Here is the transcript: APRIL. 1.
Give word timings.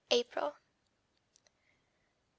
APRIL. 0.09 0.47
1. 0.47 0.53